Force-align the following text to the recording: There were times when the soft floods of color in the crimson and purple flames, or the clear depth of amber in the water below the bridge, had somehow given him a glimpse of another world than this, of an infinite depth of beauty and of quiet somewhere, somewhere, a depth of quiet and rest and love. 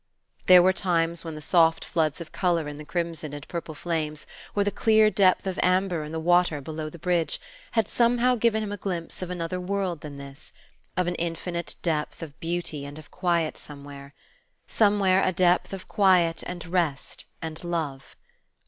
There 0.47 0.63
were 0.63 0.73
times 0.73 1.23
when 1.23 1.35
the 1.35 1.41
soft 1.41 1.85
floods 1.85 2.19
of 2.19 2.31
color 2.31 2.67
in 2.67 2.79
the 2.79 2.85
crimson 2.85 3.33
and 3.33 3.47
purple 3.47 3.75
flames, 3.75 4.25
or 4.55 4.63
the 4.63 4.71
clear 4.71 5.11
depth 5.11 5.45
of 5.45 5.59
amber 5.61 6.03
in 6.03 6.11
the 6.11 6.19
water 6.19 6.59
below 6.59 6.89
the 6.89 6.97
bridge, 6.97 7.39
had 7.73 7.87
somehow 7.87 8.33
given 8.33 8.63
him 8.63 8.71
a 8.71 8.77
glimpse 8.77 9.21
of 9.21 9.29
another 9.29 9.61
world 9.61 10.01
than 10.01 10.17
this, 10.17 10.53
of 10.97 11.05
an 11.05 11.13
infinite 11.13 11.75
depth 11.83 12.23
of 12.23 12.39
beauty 12.39 12.83
and 12.83 12.97
of 12.97 13.11
quiet 13.11 13.59
somewhere, 13.59 14.15
somewhere, 14.65 15.23
a 15.23 15.31
depth 15.31 15.71
of 15.71 15.87
quiet 15.87 16.41
and 16.47 16.65
rest 16.65 17.25
and 17.39 17.63
love. 17.63 18.15